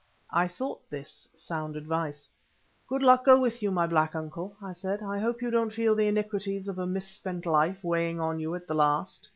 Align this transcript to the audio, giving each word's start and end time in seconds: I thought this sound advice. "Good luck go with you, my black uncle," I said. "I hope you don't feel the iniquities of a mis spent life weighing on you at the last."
I 0.31 0.47
thought 0.47 0.89
this 0.89 1.29
sound 1.31 1.75
advice. 1.75 2.27
"Good 2.87 3.03
luck 3.03 3.23
go 3.23 3.39
with 3.39 3.61
you, 3.61 3.69
my 3.69 3.85
black 3.85 4.15
uncle," 4.15 4.55
I 4.59 4.71
said. 4.71 5.03
"I 5.03 5.19
hope 5.19 5.43
you 5.43 5.51
don't 5.51 5.69
feel 5.69 5.93
the 5.93 6.07
iniquities 6.07 6.67
of 6.67 6.79
a 6.79 6.87
mis 6.87 7.05
spent 7.07 7.45
life 7.45 7.83
weighing 7.83 8.19
on 8.19 8.39
you 8.39 8.55
at 8.55 8.65
the 8.65 8.73
last." 8.73 9.29